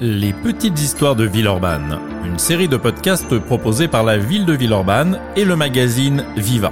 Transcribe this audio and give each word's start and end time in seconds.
Les 0.00 0.32
petites 0.32 0.80
histoires 0.80 1.16
de 1.16 1.24
Villeurbanne, 1.24 1.98
une 2.24 2.38
série 2.38 2.68
de 2.68 2.76
podcasts 2.76 3.36
proposés 3.40 3.88
par 3.88 4.04
la 4.04 4.16
ville 4.16 4.46
de 4.46 4.52
Villeurbanne 4.52 5.18
et 5.34 5.44
le 5.44 5.56
magazine 5.56 6.24
Viva. 6.36 6.70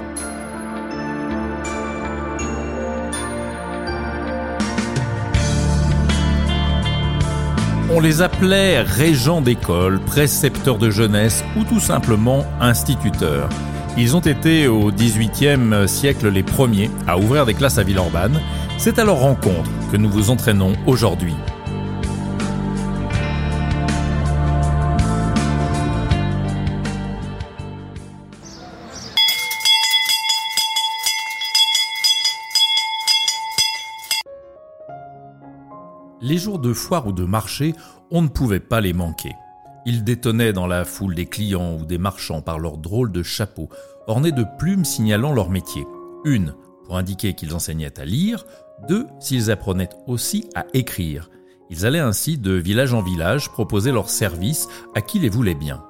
On 7.90 7.98
les 7.98 8.22
appelait 8.22 8.82
régents 8.82 9.40
d'école, 9.40 9.98
précepteurs 9.98 10.78
de 10.78 10.90
jeunesse 10.90 11.42
ou 11.56 11.64
tout 11.64 11.80
simplement 11.80 12.46
instituteurs. 12.60 13.48
Ils 13.98 14.14
ont 14.14 14.20
été 14.20 14.68
au 14.68 14.92
XVIIIe 14.92 15.88
siècle 15.88 16.28
les 16.28 16.44
premiers 16.44 16.92
à 17.08 17.18
ouvrir 17.18 17.44
des 17.44 17.54
classes 17.54 17.78
à 17.78 17.82
Villeurbanne. 17.82 18.40
C'est 18.78 19.00
à 19.00 19.04
leur 19.04 19.18
rencontre 19.18 19.70
que 19.90 19.96
nous 19.96 20.10
vous 20.10 20.30
entraînons 20.30 20.74
aujourd'hui. 20.86 21.34
Les 36.26 36.38
jours 36.38 36.58
de 36.58 36.72
foire 36.72 37.06
ou 37.06 37.12
de 37.12 37.24
marché, 37.24 37.72
on 38.10 38.20
ne 38.20 38.26
pouvait 38.26 38.58
pas 38.58 38.80
les 38.80 38.92
manquer. 38.92 39.30
Ils 39.84 40.02
détonnaient 40.02 40.52
dans 40.52 40.66
la 40.66 40.84
foule 40.84 41.14
des 41.14 41.26
clients 41.26 41.76
ou 41.76 41.84
des 41.84 41.98
marchands 41.98 42.42
par 42.42 42.58
leurs 42.58 42.78
drôles 42.78 43.12
de 43.12 43.22
chapeaux, 43.22 43.68
ornés 44.08 44.32
de 44.32 44.44
plumes 44.58 44.84
signalant 44.84 45.32
leur 45.32 45.50
métier. 45.50 45.86
Une, 46.24 46.52
pour 46.84 46.96
indiquer 46.96 47.34
qu'ils 47.34 47.54
enseignaient 47.54 48.00
à 48.00 48.04
lire, 48.04 48.44
deux, 48.88 49.06
s'ils 49.20 49.52
apprenaient 49.52 49.90
aussi 50.08 50.50
à 50.56 50.64
écrire. 50.74 51.30
Ils 51.70 51.86
allaient 51.86 52.00
ainsi 52.00 52.38
de 52.38 52.54
village 52.54 52.92
en 52.92 53.02
village 53.02 53.48
proposer 53.50 53.92
leurs 53.92 54.10
services 54.10 54.66
à 54.96 55.02
qui 55.02 55.20
les 55.20 55.28
voulait 55.28 55.54
bien. 55.54 55.84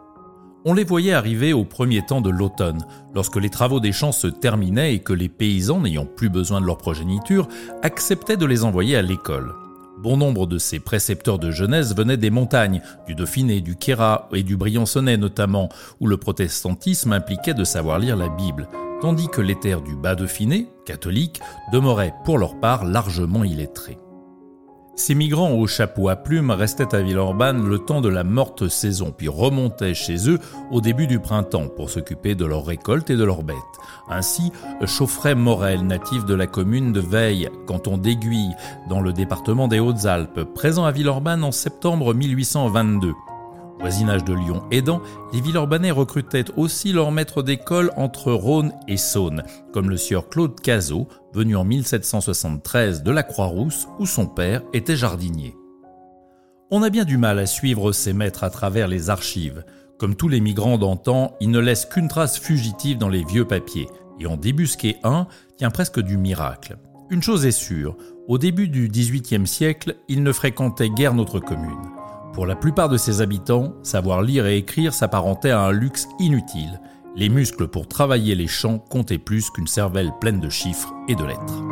On 0.66 0.74
les 0.74 0.84
voyait 0.84 1.14
arriver 1.14 1.55
au 1.55 1.64
premier 1.64 2.05
temps 2.05 2.20
de 2.20 2.28
l'automne, 2.28 2.84
lorsque 3.14 3.36
les 3.36 3.48
travaux 3.48 3.80
des 3.80 3.92
champs 3.92 4.12
se 4.12 4.27
terminaient 4.27 4.96
et 4.96 4.98
que 4.98 5.14
les 5.14 5.30
paysans, 5.30 5.80
n'ayant 5.80 6.05
plus 6.05 6.28
besoin 6.28 6.61
de 6.61 6.66
leur 6.66 6.77
progéniture, 6.77 7.48
acceptaient 7.83 8.36
de 8.36 8.44
les 8.44 8.64
envoyer 8.64 8.96
à 8.96 9.02
l'école. 9.02 9.55
Bon 9.98 10.19
nombre 10.19 10.47
de 10.47 10.58
ces 10.58 10.78
précepteurs 10.78 11.39
de 11.39 11.50
jeunesse 11.50 11.97
venaient 11.97 12.19
des 12.19 12.30
montagnes, 12.30 12.83
du 13.06 13.14
Dauphiné, 13.14 13.62
du 13.62 13.77
Quéra 13.77 14.28
et 14.34 14.42
du 14.42 14.56
Briançonnais 14.56 15.16
notamment, 15.16 15.70
où 16.00 16.06
le 16.06 16.19
protestantisme 16.19 17.12
impliquait 17.12 17.55
de 17.55 17.64
savoir 17.64 17.98
lire 17.98 18.17
la 18.17 18.28
Bible, 18.28 18.69
tandis 19.00 19.28
que 19.28 19.41
les 19.41 19.58
terres 19.58 19.83
du 19.83 19.97
Bas-Dauphiné, 19.97 20.69
catholiques, 20.84 21.41
demeuraient 21.72 22.14
pour 22.24 22.36
leur 22.36 22.61
part 22.61 22.84
largement 22.84 23.42
illettrés. 23.42 23.98
Ces 24.98 25.14
migrants 25.14 25.52
aux 25.52 25.66
chapeaux 25.66 26.08
à 26.08 26.16
plumes 26.16 26.50
restaient 26.50 26.94
à 26.94 27.02
Villeurbanne 27.02 27.69
le 27.69 27.78
temps 27.78 28.00
de 28.00 28.08
la 28.08 28.25
morte 28.25 28.66
saison, 28.69 29.12
puis 29.14 29.28
remontaient 29.28 29.92
chez 29.92 30.30
eux 30.30 30.39
au 30.70 30.80
début 30.80 31.06
du 31.06 31.20
printemps 31.20 31.69
pour 31.69 31.91
s'occuper 31.91 32.34
de 32.34 32.47
leurs 32.47 32.64
récoltes 32.64 33.11
et 33.11 33.17
de 33.17 33.22
leurs 33.22 33.42
bêtes. 33.42 33.56
Ainsi, 34.08 34.52
Chauffret 34.86 35.34
Morel, 35.34 35.83
natif 35.86 36.24
de 36.24 36.34
la 36.34 36.47
commune 36.47 36.94
de 36.94 37.00
Veille, 37.00 37.50
canton 37.67 37.98
d'Aiguille, 37.98 38.55
dans 38.89 39.02
le 39.02 39.12
département 39.12 39.69
des 39.69 39.80
Hautes-Alpes, 39.80 40.44
présent 40.55 40.86
à 40.86 40.92
Villeurbanne 40.92 41.44
en 41.44 41.52
septembre 41.52 42.14
1822. 42.14 43.12
Voisinage 43.78 44.24
de 44.24 44.32
Lyon 44.32 44.64
aidant, 44.70 45.02
les 45.32 45.41
Villeurbanais 45.41 45.91
recrutaient 45.91 46.50
aussi 46.56 46.92
leurs 46.92 47.12
maîtres 47.12 47.42
d'école 47.42 47.92
entre 47.96 48.33
Rhône 48.33 48.72
et 48.88 48.96
Saône, 48.96 49.42
comme 49.72 49.91
le 49.91 49.96
sieur 49.96 50.28
Claude 50.28 50.58
Cazot, 50.60 51.08
venu 51.34 51.56
en 51.56 51.64
1773 51.64 53.02
de 53.02 53.11
la 53.11 53.23
Croix-Rousse, 53.23 53.86
où 53.98 54.06
son 54.06 54.27
père 54.27 54.62
était 54.73 54.96
jardinier. 54.96 55.55
On 56.70 56.83
a 56.83 56.90
bien 56.90 57.05
du 57.05 57.17
mal 57.18 57.39
à 57.39 57.46
suivre 57.46 57.92
ces 57.92 58.12
maîtres 58.12 58.42
à 58.42 58.51
travers 58.51 58.89
les 58.89 59.11
archives. 59.11 59.64
Comme 59.98 60.17
tous 60.17 60.28
les 60.28 60.40
migrants 60.40 60.78
d'antan, 60.78 61.36
ils 61.40 61.51
ne 61.51 61.61
laissent 61.61 61.86
qu'une 61.86 62.08
trace 62.08 62.39
fugitive 62.39 62.98
dans 62.98 63.08
les 63.08 63.24
vieux 63.24 63.46
papiers, 63.46 63.89
et 64.18 64.27
en 64.27 64.36
débusquer 64.36 64.96
un 65.05 65.27
tient 65.58 65.70
presque 65.70 66.01
du 66.01 66.17
miracle. 66.17 66.77
Une 67.11 67.22
chose 67.22 67.46
est 67.46 67.52
sûre, 67.52 67.96
au 68.27 68.39
début 68.39 68.68
du 68.68 68.89
XVIIIe 68.89 69.46
siècle, 69.46 69.96
ils 70.08 70.24
ne 70.24 70.33
fréquentaient 70.33 70.90
guère 70.90 71.14
notre 71.14 71.39
commune. 71.39 71.95
Pour 72.36 72.45
la 72.45 72.55
plupart 72.55 72.91
de 72.91 72.98
ses 72.98 73.23
habitants, 73.23 73.73
savoir 73.83 74.20
lire 74.20 74.45
et 74.45 74.58
écrire 74.58 74.92
s'apparentait 74.92 75.52
à 75.52 75.63
un 75.63 75.73
luxe 75.73 76.07
inutile. 76.19 76.83
Les 77.14 77.30
muscles 77.30 77.67
pour 77.67 77.89
travailler 77.89 78.35
les 78.35 78.47
champs 78.47 78.79
comptaient 78.79 79.17
plus 79.17 79.48
qu'une 79.48 79.67
cervelle 79.67 80.13
pleine 80.20 80.39
de 80.39 80.51
chiffres 80.51 80.92
et 81.08 81.14
de 81.14 81.25
lettres. 81.25 81.64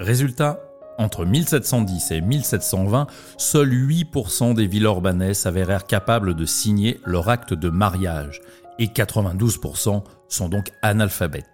Résultat, 0.00 0.58
entre 0.98 1.24
1710 1.24 2.10
et 2.10 2.20
1720, 2.20 3.06
seuls 3.38 3.70
8% 3.70 4.54
des 4.54 4.66
Villeurbanais 4.66 5.34
s'avérèrent 5.34 5.86
capables 5.86 6.34
de 6.34 6.46
signer 6.46 6.98
leur 7.06 7.28
acte 7.28 7.54
de 7.54 7.70
mariage, 7.70 8.40
et 8.80 8.88
92% 8.88 10.02
sont 10.26 10.48
donc 10.48 10.72
analphabètes. 10.82 11.51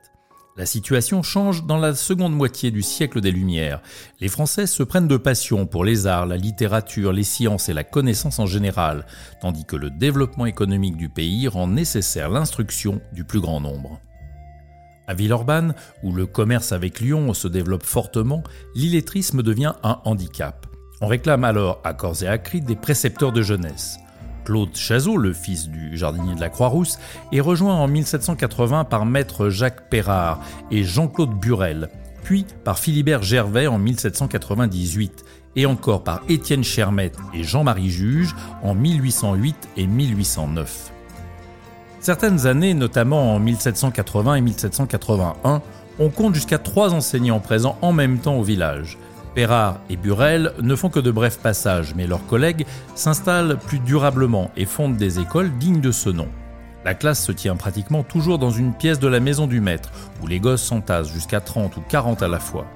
La 0.59 0.67
situation 0.67 1.23
change 1.23 1.67
dans 1.67 1.77
la 1.77 1.95
seconde 1.95 2.35
moitié 2.35 2.73
du 2.73 2.83
siècle 2.83 3.21
des 3.21 3.31
Lumières. 3.31 3.81
Les 4.21 4.27
Français 4.27 4.67
se 4.67 4.83
prennent 4.83 5.07
de 5.07 5.17
passion 5.17 5.67
pour 5.67 5.85
les 5.85 6.09
arts, 6.09 6.27
la 6.27 6.37
littérature, 6.37 7.13
les 7.13 7.23
sciences 7.23 7.69
et 7.69 7.73
la 7.73 7.85
connaissance 7.85 8.41
en 8.41 8.47
général, 8.47 9.07
tandis 9.41 9.65
que 9.65 9.77
le 9.77 9.89
développement 9.89 10.47
économique 10.47 10.97
du 10.97 11.09
pays 11.09 11.47
rend 11.47 11.69
nécessaire 11.69 12.29
l'instruction 12.29 13.01
du 13.13 13.23
plus 13.23 13.39
grand 13.39 13.61
nombre. 13.61 14.01
À 15.07 15.15
Villeurbanne, 15.15 15.77
où 16.03 16.13
le 16.13 16.27
commerce 16.27 16.73
avec 16.73 16.99
Lyon 16.99 17.33
se 17.35 17.47
développe 17.47 17.85
fortement, 17.85 18.43
l'illettrisme 18.75 19.45
devient 19.45 19.75
un 19.85 20.01
handicap. 20.05 20.67
On 21.01 21.07
réclame 21.07 21.45
alors 21.45 21.81
à 21.85 21.95
corps 21.95 22.25
et 22.25 22.27
à 22.27 22.37
cri 22.37 22.61
des 22.61 22.75
précepteurs 22.75 23.31
de 23.31 23.43
jeunesse. 23.43 23.99
Claude 24.49 24.75
Chazot, 24.75 25.19
le 25.19 25.35
fils 25.35 25.69
du 25.69 25.95
jardinier 25.99 26.35
de 26.35 26.41
la 26.41 26.49
Croix-Rousse, 26.49 26.99
est 27.33 27.41
rejoint 27.41 27.75
en 27.75 27.87
1780 27.87 28.85
par 28.85 29.05
maître 29.05 29.51
Jacques 29.51 29.91
Perrard 29.91 30.41
et 30.71 30.85
Jean-Claude 30.85 31.39
Burel, 31.39 31.91
puis 32.23 32.47
par 32.65 32.79
Philibert 32.79 33.23
Gervais 33.23 33.67
en 33.67 33.77
1798, 33.79 35.23
et 35.57 35.67
encore 35.67 36.03
par 36.03 36.23
Étienne 36.31 36.65
Chermette 36.65 37.19
et 37.35 37.45
Jean-Marie 37.45 37.91
Juge 37.91 38.35
en 38.63 38.75
1808 38.75 39.69
et 39.77 39.87
1809. 39.87 40.93
Certaines 42.01 42.47
années, 42.47 42.73
notamment 42.73 43.35
en 43.35 43.41
1780 43.41 44.37
et 44.37 44.41
1781, 44.41 45.61
on 45.99 46.09
compte 46.09 46.35
jusqu'à 46.35 46.57
trois 46.57 46.95
enseignants 46.95 47.41
présents 47.41 47.77
en 47.83 47.93
même 47.93 48.17
temps 48.17 48.37
au 48.37 48.43
village. 48.43 48.97
Perrard 49.29 49.79
et 49.89 49.97
Burel 49.97 50.53
ne 50.61 50.75
font 50.75 50.89
que 50.89 51.01
de 51.01 51.11
brefs 51.11 51.39
passages, 51.39 51.95
mais 51.95 52.07
leurs 52.07 52.27
collègues 52.27 52.67
s'installent 52.95 53.59
plus 53.59 53.79
durablement 53.79 54.51
et 54.57 54.65
fondent 54.65 54.97
des 54.97 55.21
écoles 55.21 55.51
dignes 55.59 55.81
de 55.81 55.93
ce 55.93 56.11
nom. 56.11 56.29
La 56.85 56.95
classe 56.95 57.25
se 57.25 57.33
tient 57.33 57.57
pratiquement 57.57 58.03
toujours 58.03 58.39
dans 58.39 58.51
une 58.51 58.73
pièce 58.73 58.99
de 58.99 59.09
la 59.09 59.21
maison 59.21 59.47
du 59.47 59.61
maître, 59.61 59.91
où 60.23 60.27
les 60.27 60.41
gosses 60.41 60.63
s'entassent 60.63 61.13
jusqu'à 61.13 61.41
30 61.41 61.77
ou 61.77 61.83
40 61.89 62.23
à 62.23 62.29
la 62.29 62.39
fois. 62.39 62.67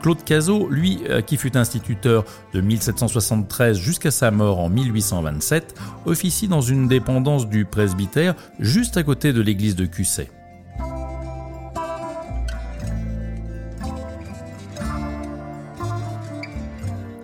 Claude 0.00 0.24
Cazot, 0.24 0.68
lui, 0.70 1.00
euh, 1.08 1.20
qui 1.20 1.36
fut 1.36 1.56
instituteur 1.56 2.24
de 2.54 2.60
1773 2.60 3.78
jusqu'à 3.78 4.10
sa 4.10 4.30
mort 4.30 4.58
en 4.58 4.68
1827, 4.70 5.74
officie 6.06 6.48
dans 6.48 6.62
une 6.62 6.88
dépendance 6.88 7.48
du 7.48 7.64
presbytère 7.64 8.34
juste 8.58 8.96
à 8.96 9.02
côté 9.02 9.32
de 9.32 9.42
l'église 9.42 9.76
de 9.76 9.86
Cusset. 9.86 10.30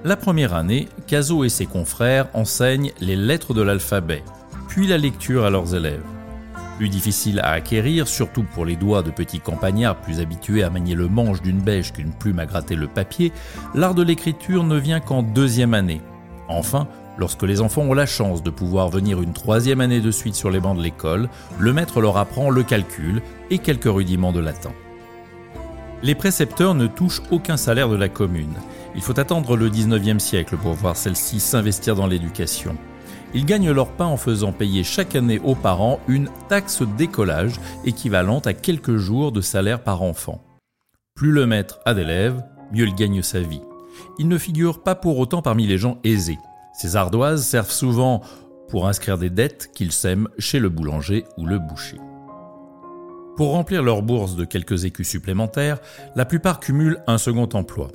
La 0.06 0.14
première 0.17 0.55
année, 0.55 0.87
Cazot 1.08 1.43
et 1.43 1.49
ses 1.49 1.67
confrères 1.67 2.29
enseignent 2.32 2.93
les 3.00 3.17
lettres 3.17 3.55
de 3.55 3.62
l'alphabet, 3.62 4.23
puis 4.69 4.87
la 4.87 4.99
lecture 4.99 5.44
à 5.44 5.50
leurs 5.50 5.75
élèves. 5.75 6.05
Plus 6.76 6.88
difficile 6.88 7.41
à 7.41 7.50
acquérir, 7.50 8.06
surtout 8.06 8.44
pour 8.44 8.64
les 8.64 8.76
doigts 8.76 9.03
de 9.03 9.11
petits 9.11 9.41
campagnards 9.41 10.00
plus 10.00 10.20
habitués 10.20 10.62
à 10.62 10.70
manier 10.70 10.94
le 10.94 11.08
manche 11.08 11.43
d'une 11.43 11.58
bêche 11.58 11.93
qu'une 11.93 12.12
plume 12.12 12.38
à 12.38 12.47
gratter 12.47 12.76
le 12.76 12.87
papier, 12.87 13.32
l'art 13.75 13.97
de 13.97 14.05
l'écriture 14.05 14.62
ne 14.62 14.79
vient 14.79 15.00
qu'en 15.00 15.25
deuxième 15.25 15.75
année. 15.75 16.00
Enfin, 16.47 16.87
lorsque 17.19 17.43
les 17.43 17.61
enfants 17.61 17.82
ont 17.82 17.93
la 17.93 18.06
chance 18.06 18.44
de 18.44 18.50
pouvoir 18.50 18.91
venir 18.91 19.20
une 19.20 19.32
troisième 19.32 19.81
année 19.81 20.00
de 20.00 20.12
suite 20.12 20.37
sur 20.37 20.53
les 20.53 20.61
bancs 20.61 20.79
de 20.79 20.85
l'école, 20.85 21.29
le 21.58 21.73
maître 21.73 22.00
leur 22.00 22.17
apprend 22.17 22.50
le 22.50 22.62
calcul 22.62 23.23
et 23.50 23.58
quelques 23.58 23.93
rudiments 23.93 24.32
de 24.32 24.38
latin. 24.38 24.70
Les 26.06 26.14
précepteurs 26.14 26.76
ne 26.76 26.87
touchent 26.87 27.23
aucun 27.32 27.56
salaire 27.56 27.88
de 27.88 27.97
la 27.97 28.08
commune. 28.08 28.55
Il 28.94 29.00
faut 29.03 29.19
attendre 29.19 29.56
le 29.56 29.69
19e 29.69 30.20
siècle 30.20 30.56
pour 30.56 30.75
voir 30.75 30.97
celle-ci 30.97 31.41
s'investir 31.41 31.97
dans 31.97 32.06
l'éducation. 32.06 32.76
Ils 33.35 33.44
gagnent 33.44 33.73
leur 33.73 33.91
pain 33.91 34.05
en 34.05 34.17
faisant 34.17 34.53
payer 34.53 34.85
chaque 34.85 35.17
année 35.17 35.41
aux 35.41 35.56
parents 35.56 35.99
une 36.06 36.31
taxe 36.49 36.82
d'écolage 36.97 37.58
équivalente 37.85 38.47
à 38.47 38.55
quelques 38.55 38.99
jours 38.99 39.32
de 39.32 39.41
salaire 39.41 39.82
par 39.82 40.03
enfant. 40.03 40.44
Plus 41.17 41.32
le 41.32 41.44
maître 41.44 41.81
a 41.85 41.93
d'élèves, 41.93 42.41
mieux 42.73 42.87
il 42.87 42.94
gagne 42.94 43.20
sa 43.23 43.41
vie. 43.41 43.62
Il 44.20 44.29
ne 44.29 44.38
figure 44.38 44.85
pas 44.85 44.94
pour 44.94 45.19
autant 45.19 45.43
parmi 45.43 45.67
les 45.67 45.76
gens 45.76 45.99
aisés. 46.05 46.38
Ces 46.73 46.94
ardoises 46.94 47.44
servent 47.44 47.69
souvent 47.69 48.23
pour 48.69 48.87
inscrire 48.87 49.19
des 49.19 49.31
dettes 49.31 49.73
qu'ils 49.75 49.91
sèment 49.91 50.29
chez 50.38 50.61
le 50.61 50.69
boulanger 50.69 51.25
ou 51.37 51.47
le 51.47 51.58
boucher. 51.58 51.99
Pour 53.37 53.50
remplir 53.50 53.83
leur 53.83 54.00
bourse 54.00 54.35
de 54.35 54.47
quelques 54.47 54.87
écus 54.87 55.06
supplémentaires, 55.06 55.79
la 56.15 56.25
plupart 56.25 56.59
cumulent 56.59 57.03
un 57.06 57.19
second 57.19 57.49
emploi. 57.53 57.88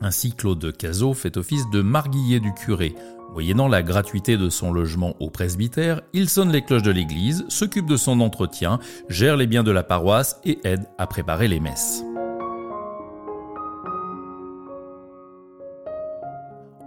Ainsi, 0.00 0.32
Claude 0.32 0.72
Cazot 0.76 1.14
fait 1.14 1.36
office 1.36 1.68
de 1.72 1.82
marguillier 1.82 2.38
du 2.38 2.54
curé. 2.54 2.94
Moyennant 3.32 3.66
la 3.66 3.82
gratuité 3.82 4.36
de 4.36 4.48
son 4.48 4.72
logement 4.72 5.16
au 5.18 5.30
presbytère, 5.30 6.00
il 6.12 6.28
sonne 6.28 6.52
les 6.52 6.62
cloches 6.62 6.84
de 6.84 6.92
l'église, 6.92 7.44
s'occupe 7.48 7.86
de 7.86 7.96
son 7.96 8.20
entretien, 8.20 8.78
gère 9.08 9.36
les 9.36 9.48
biens 9.48 9.64
de 9.64 9.72
la 9.72 9.82
paroisse 9.82 10.40
et 10.44 10.60
aide 10.62 10.86
à 10.96 11.08
préparer 11.08 11.48
les 11.48 11.58
messes. 11.58 12.04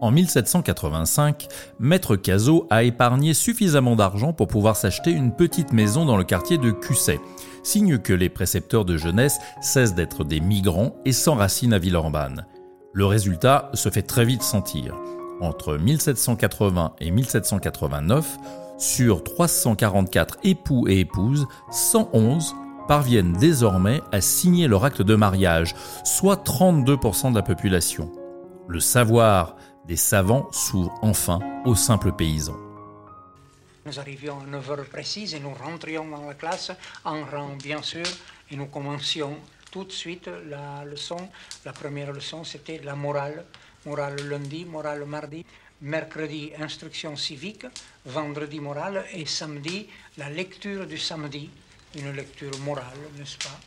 En 0.02 0.10
1785, 0.10 1.48
Maître 1.80 2.16
Cazot 2.16 2.66
a 2.72 2.84
épargné 2.84 3.36
suffisamment 3.36 3.96
d'argent 3.96 4.34
pour 4.34 4.48
pouvoir 4.48 4.76
s'acheter 4.76 5.12
une 5.12 5.32
petite 5.32 5.74
maison 5.74 6.06
dans 6.06 6.18
le 6.18 6.24
quartier 6.24 6.58
de 6.58 6.72
Cusset, 6.72 7.20
signe 7.64 7.98
que 7.98 8.14
les 8.14 8.30
précepteurs 8.30 8.86
de 8.86 8.98
jeunesse 8.98 9.40
cessent 9.62 9.96
d'être 9.96 10.24
des 10.24 10.40
migrants 10.40 10.96
et 11.06 11.12
s'enracinent 11.12 11.74
à 11.74 11.80
Villeurbanne. 11.80 12.46
Le 12.94 13.06
résultat 13.06 13.70
se 13.74 13.90
fait 13.90 14.02
très 14.02 14.26
vite 14.26 14.44
sentir. 14.44 14.96
Entre 15.40 15.78
1780 15.78 16.94
et 17.00 17.12
1789, 17.12 18.38
sur 18.78 19.24
344 19.24 20.40
époux 20.44 20.88
et 20.88 21.00
épouses, 21.00 21.48
111 21.72 22.56
parviennent 22.88 23.34
désormais 23.34 24.02
à 24.12 24.22
signer 24.22 24.68
leur 24.68 24.84
acte 24.84 25.02
de 25.02 25.16
mariage, 25.16 25.76
soit 26.04 26.44
32% 26.46 27.32
de 27.32 27.36
la 27.36 27.44
population. 27.44 28.12
Le 28.68 28.80
savoir 28.80 29.56
des 29.88 29.96
savants 29.96 30.48
s'ouvrent 30.52 30.94
enfin 31.02 31.40
aux 31.66 31.76
simples 31.76 32.12
paysans. 32.12 32.58
Nous 33.84 34.00
arrivions 34.00 34.40
à 34.40 34.46
9 34.46 34.72
heures 34.72 34.86
précises 34.86 35.34
et 35.34 35.40
nous 35.40 35.56
rentrions 35.56 36.08
dans 36.08 36.28
la 36.28 36.36
classe 36.36 36.72
en 37.04 37.26
rang, 37.26 37.56
bien 37.56 37.82
sûr, 37.82 38.06
et 38.52 38.56
nous 38.56 38.68
commencions 38.68 39.36
tout 39.72 39.86
de 39.86 39.92
suite 39.92 40.30
la 40.48 40.86
leçon. 40.86 41.30
La 41.66 41.74
première 41.74 42.12
leçon, 42.12 42.44
c'était 42.44 42.80
la 42.84 42.96
morale. 42.96 43.44
Morale 43.86 44.22
lundi, 44.30 44.66
morale 44.66 45.06
mardi. 45.06 45.44
Mercredi, 45.82 46.52
instruction 46.60 47.16
civique. 47.16 47.66
Vendredi, 48.06 48.60
morale. 48.60 49.04
Et 49.14 49.26
samedi, 49.26 49.88
la 50.18 50.30
lecture 50.30 50.86
du 50.86 51.00
samedi. 51.00 51.50
Une 51.96 52.12
lecture 52.12 52.56
morale, 52.60 53.00
n'est-ce 53.18 53.38
pas? 53.38 53.60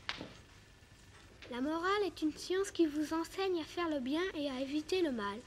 La 1.51 1.61
morale 1.61 2.05
est 2.07 2.23
une 2.23 2.33
science 2.37 2.71
qui 2.71 2.87
vous 2.87 3.13
enseigne 3.13 3.61
à 3.61 3.65
faire 3.65 3.89
le 3.89 3.99
bien 3.99 4.23
et 4.37 4.49
à 4.49 4.61
éviter 4.61 5.03
le 5.03 5.11
mal. 5.11 5.39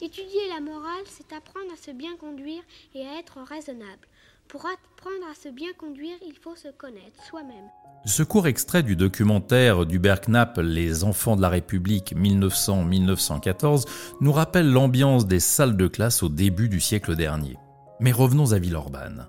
Étudier 0.00 0.48
la 0.48 0.60
morale, 0.60 1.04
c'est 1.06 1.32
apprendre 1.32 1.72
à 1.72 1.76
se 1.76 1.92
bien 1.92 2.16
conduire 2.16 2.62
et 2.94 3.06
à 3.06 3.18
être 3.18 3.38
raisonnable. 3.48 4.08
Pour 4.48 4.66
apprendre 4.66 5.26
à 5.30 5.34
se 5.34 5.48
bien 5.48 5.72
conduire, 5.78 6.16
il 6.26 6.34
faut 6.34 6.56
se 6.56 6.68
connaître 6.68 7.22
soi-même. 7.28 7.70
Ce 8.04 8.22
court 8.22 8.46
extrait 8.46 8.82
du 8.82 8.96
documentaire 8.96 9.86
d'Hubert 9.86 10.20
Knapp 10.20 10.58
Les 10.58 11.04
enfants 11.04 11.36
de 11.36 11.42
la 11.42 11.48
République 11.48 12.14
1900-1914 12.14 13.86
nous 14.20 14.32
rappelle 14.32 14.70
l'ambiance 14.70 15.26
des 15.26 15.40
salles 15.40 15.76
de 15.76 15.86
classe 15.86 16.22
au 16.22 16.28
début 16.28 16.68
du 16.68 16.80
siècle 16.80 17.16
dernier. 17.16 17.56
Mais 18.00 18.12
revenons 18.12 18.52
à 18.52 18.58
Villeurbanne. 18.58 19.28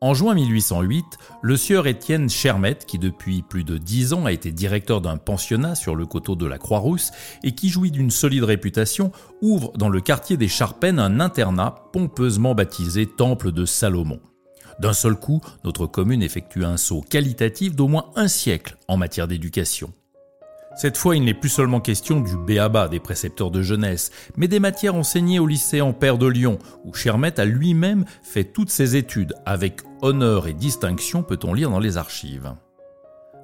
En 0.00 0.14
juin 0.14 0.34
1808, 0.34 1.04
le 1.42 1.56
sieur 1.56 1.88
Étienne 1.88 2.30
Chermette, 2.30 2.86
qui 2.86 3.00
depuis 3.00 3.42
plus 3.42 3.64
de 3.64 3.78
dix 3.78 4.12
ans 4.12 4.26
a 4.26 4.32
été 4.32 4.52
directeur 4.52 5.00
d'un 5.00 5.16
pensionnat 5.16 5.74
sur 5.74 5.96
le 5.96 6.06
coteau 6.06 6.36
de 6.36 6.46
la 6.46 6.56
Croix-Rousse 6.56 7.10
et 7.42 7.50
qui 7.52 7.68
jouit 7.68 7.90
d'une 7.90 8.12
solide 8.12 8.44
réputation, 8.44 9.10
ouvre 9.42 9.72
dans 9.76 9.88
le 9.88 10.00
quartier 10.00 10.36
des 10.36 10.46
Charpennes 10.46 11.00
un 11.00 11.18
internat 11.18 11.90
pompeusement 11.92 12.54
baptisé 12.54 13.06
Temple 13.06 13.50
de 13.50 13.64
Salomon. 13.64 14.20
D'un 14.78 14.92
seul 14.92 15.16
coup, 15.16 15.40
notre 15.64 15.86
commune 15.86 16.22
effectue 16.22 16.64
un 16.64 16.76
saut 16.76 17.00
qualitatif 17.00 17.74
d'au 17.74 17.88
moins 17.88 18.10
un 18.14 18.28
siècle 18.28 18.76
en 18.86 18.96
matière 18.96 19.26
d'éducation. 19.26 19.92
Cette 20.76 20.96
fois, 20.96 21.16
il 21.16 21.24
n'est 21.24 21.34
plus 21.34 21.48
seulement 21.48 21.80
question 21.80 22.20
du 22.20 22.36
béaba 22.36 22.86
des 22.86 23.00
précepteurs 23.00 23.50
de 23.50 23.62
jeunesse, 23.62 24.12
mais 24.36 24.46
des 24.46 24.60
matières 24.60 24.94
enseignées 24.94 25.40
au 25.40 25.46
lycée 25.48 25.80
Ampère 25.80 26.18
de 26.18 26.28
Lyon, 26.28 26.60
où 26.84 26.94
Chermette 26.94 27.40
a 27.40 27.44
lui-même 27.44 28.04
fait 28.22 28.44
toutes 28.44 28.70
ses 28.70 28.94
études, 28.94 29.34
avec 29.44 29.80
honneur 30.02 30.46
et 30.46 30.52
distinction 30.52 31.22
peut-on 31.22 31.54
lire 31.54 31.70
dans 31.70 31.78
les 31.78 31.96
archives. 31.96 32.52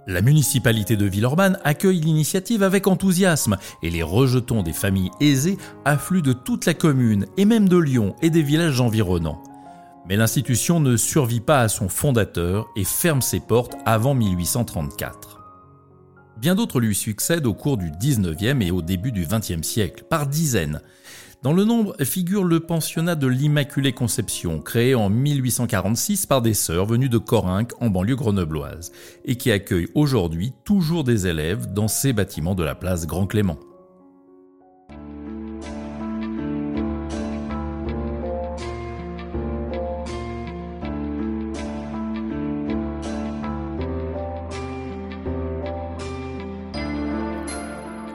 La 0.07 0.21
municipalité 0.21 0.97
de 0.97 1.07
Villeurbanne 1.07 1.59
accueille 1.65 2.01
l'initiative 2.01 2.63
avec 2.63 2.87
enthousiasme 2.87 3.57
et 3.83 3.89
les 3.89 4.03
rejetons 4.03 4.63
des 4.63 4.75
familles 4.75 5.11
aisées 5.21 5.57
affluent 5.87 6.23
de 6.23 6.35
toute 6.35 6.67
la 6.67 6.75
commune 6.75 7.27
et 7.39 7.47
même 7.47 7.69
de 7.69 7.79
Lyon 7.79 8.15
et 8.21 8.29
des 8.29 8.43
villages 8.43 8.83
environnants. 8.83 9.43
Mais 10.07 10.17
l'institution 10.17 10.81
ne 10.81 10.99
survit 10.99 11.41
pas 11.41 11.61
à 11.61 11.69
son 11.69 11.89
fondateur 11.89 12.69
et 12.77 12.85
ferme 12.85 13.23
ses 13.23 13.41
portes 13.41 13.77
avant 13.87 14.15
1834. 14.15 15.41
Bien 16.37 16.55
d'autres 16.55 16.81
lui 16.81 16.95
succèdent 16.95 17.47
au 17.47 17.55
cours 17.55 17.79
du 17.79 17.91
19e 17.91 18.61
et 18.61 18.71
au 18.71 18.83
début 18.83 19.13
du 19.13 19.25
20e 19.25 19.63
siècle, 19.63 20.05
par 20.11 20.27
dizaines. 20.27 20.83
Dans 21.45 21.53
le 21.53 21.65
nombre 21.65 21.95
figure 22.03 22.43
le 22.43 22.61
pensionnat 22.61 23.17
de 23.17 23.27
l'Immaculée 23.27 23.93
Conception, 23.93 24.63
créé 24.63 24.95
en 24.95 25.11
1846 25.11 26.25
par 26.25 26.41
des 26.41 26.55
sœurs 26.55 26.87
venues 26.87 27.11
de 27.11 27.19
Corinque 27.19 27.73
en 27.83 27.91
banlieue 27.91 28.17
grenobloise, 28.17 28.93
et 29.27 29.37
qui 29.37 29.53
accueille 29.53 29.89
aujourd'hui 29.95 30.55
toujours 30.65 31.05
des 31.05 31.27
élèves 31.27 31.71
dans 31.71 31.87
ces 31.87 32.15
bâtiments 32.15 32.55
de 32.55 32.65
la 32.65 32.75
place 32.75 33.07
Grand 33.07 33.27
Clément. 33.27 33.59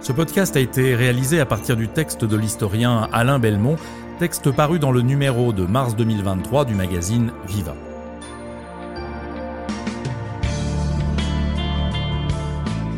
Ce 0.10 0.14
podcast 0.14 0.56
a 0.56 0.60
été 0.60 0.96
réalisé 0.96 1.40
à 1.40 1.46
partir 1.46 1.78
du 1.78 1.88
texte 1.88 2.26
de 2.26 2.36
l'historien 2.36 3.08
Alain 3.14 3.38
Belmont, 3.38 3.76
texte 4.18 4.50
paru 4.50 4.80
dans 4.80 4.92
le 4.92 5.04
numéro 5.04 5.54
de 5.54 5.68
mars 5.68 5.96
2023 5.96 6.66
du 6.66 6.74
magazine 6.74 7.32
Viva. 7.48 7.76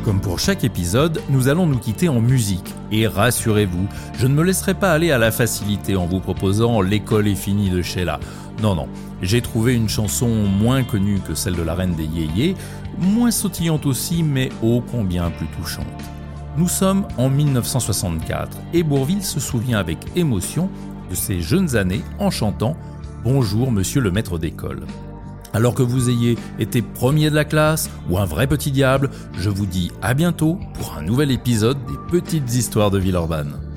Comme 0.06 0.22
pour 0.22 0.40
chaque 0.40 0.64
épisode, 0.64 1.22
nous 1.28 1.50
allons 1.50 1.66
nous 1.66 1.80
quitter 1.80 2.08
en 2.08 2.22
musique. 2.22 2.74
Et 2.94 3.08
rassurez-vous, 3.08 3.90
je 4.18 4.28
ne 4.28 4.34
me 4.34 4.44
laisserai 4.44 4.74
pas 4.74 4.94
aller 4.94 5.12
à 5.12 5.18
la 5.18 5.32
facilité 5.32 5.98
en 5.98 6.06
vous 6.06 6.22
proposant 6.22 6.80
L'école 6.80 7.28
est 7.28 7.36
finie 7.36 7.70
de 7.70 7.82
Sheila. 7.82 8.22
Non, 8.62 8.74
non, 8.74 8.88
j'ai 9.22 9.42
trouvé 9.42 9.76
une 9.76 9.90
chanson 9.90 10.30
moins 10.30 10.84
connue 10.84 11.20
que 11.20 11.36
celle 11.36 11.58
de 11.58 11.62
la 11.62 11.76
reine 11.76 11.96
des 11.96 12.06
yéyés, 12.06 12.56
moins 12.98 13.32
sautillante 13.32 13.86
aussi, 13.86 14.24
mais 14.24 14.48
ô 14.64 14.82
combien 14.90 15.30
plus 15.30 15.48
touchante. 15.48 16.21
Nous 16.58 16.68
sommes 16.68 17.08
en 17.18 17.30
1964 17.30 18.58
et 18.74 18.84
Bourville 18.84 19.24
se 19.24 19.40
souvient 19.40 19.80
avec 19.80 19.98
émotion 20.18 20.70
de 21.10 21.16
ses 21.16 21.42
jeunes 21.42 21.78
années 21.78 22.04
en 22.20 22.30
chantant 22.30 22.76
Bonjour 23.24 23.72
monsieur 23.72 24.02
le 24.02 24.12
maître 24.12 24.38
d'école. 24.38 24.82
Alors 25.54 25.76
que 25.76 25.84
vous 25.84 26.10
ayez 26.10 26.38
été 26.60 26.82
premier 26.82 27.30
de 27.30 27.36
la 27.36 27.46
classe 27.46 27.90
ou 28.10 28.18
un 28.18 28.26
vrai 28.26 28.48
petit 28.48 28.72
diable, 28.72 29.10
je 29.38 29.50
vous 29.50 29.66
dis 29.66 29.92
à 30.02 30.14
bientôt 30.14 30.60
pour 30.74 30.98
un 30.98 31.04
nouvel 31.04 31.32
épisode 31.32 31.78
des 31.86 32.20
petites 32.20 32.54
histoires 32.54 32.92
de 32.92 32.98
Villeurbanne. 32.98 33.71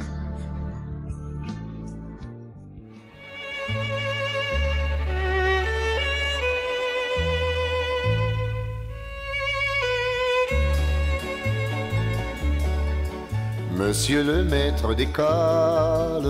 Monsieur 13.86 14.22
le 14.24 14.44
maître 14.44 14.94
d'école, 14.94 16.24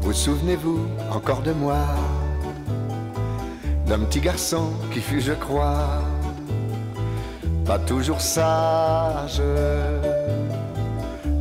vous 0.00 0.12
souvenez-vous 0.12 0.86
encore 1.10 1.42
de 1.42 1.50
moi? 1.50 1.80
D'un 3.84 3.98
petit 3.98 4.20
garçon 4.20 4.70
qui 4.92 5.00
fut, 5.00 5.20
je 5.20 5.32
crois, 5.32 6.04
pas 7.66 7.80
toujours 7.80 8.20
sage. 8.20 9.42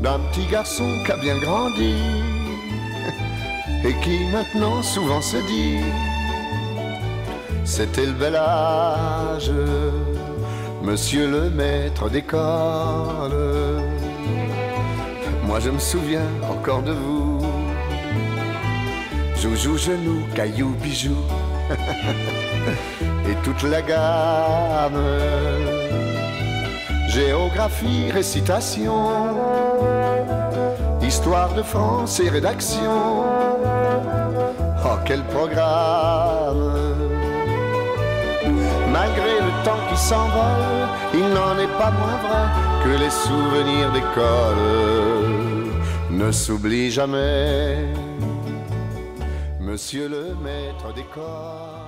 D'un 0.02 0.20
petit 0.32 0.48
garçon 0.48 0.90
qui 1.06 1.12
a 1.12 1.18
bien 1.18 1.38
grandi 1.38 1.94
et 3.86 3.94
qui 4.02 4.26
maintenant 4.32 4.82
souvent 4.82 5.22
se 5.22 5.38
dit 5.38 5.84
C'était 7.64 8.08
le 8.08 8.14
bel 8.14 8.36
âge, 8.36 9.52
monsieur 10.82 11.30
le 11.30 11.52
maître 11.52 12.10
d'école 12.10 13.89
moi 15.50 15.60
je 15.60 15.72
me 15.72 15.80
souviens 15.80 16.30
encore 16.48 16.84
de 16.84 16.92
vous. 16.92 17.40
Joujou, 19.36 19.78
genou, 19.78 20.20
caillou, 20.36 20.76
bijou. 20.84 21.18
Et 23.30 23.36
toute 23.44 23.64
la 23.64 23.82
gamme. 23.82 25.04
Géographie, 27.08 28.12
récitation. 28.12 29.00
Histoire 31.02 31.52
de 31.56 31.64
France 31.64 32.20
et 32.20 32.30
rédaction. 32.30 33.24
Oh, 34.86 34.98
quel 35.06 35.24
programme! 35.24 36.90
malgré 38.92 39.34
le 39.48 39.54
temps 39.64 39.84
qui 39.90 39.98
s'envole, 39.98 40.88
il 41.14 41.28
n'en 41.36 41.58
est 41.60 41.74
pas 41.78 41.92
moins 41.92 42.20
vrai 42.26 42.46
que 42.84 42.92
les 43.04 43.10
souvenirs 43.10 43.92
d'école 43.92 45.29
ne 46.20 46.34
s'oublient 46.34 46.92
jamais. 46.92 47.78
Monsieur 49.60 50.10
le 50.10 50.36
maître 50.44 50.94
d'école. 50.94 51.79